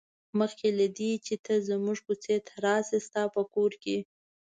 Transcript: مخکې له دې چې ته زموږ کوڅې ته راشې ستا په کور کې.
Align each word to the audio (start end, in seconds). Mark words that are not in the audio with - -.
مخکې 0.39 0.67
له 0.79 0.87
دې 0.97 1.11
چې 1.25 1.35
ته 1.45 1.53
زموږ 1.69 1.97
کوڅې 2.05 2.35
ته 2.47 2.53
راشې 2.65 2.99
ستا 3.07 3.23
په 3.35 3.41
کور 3.53 3.71
کې. 3.83 3.97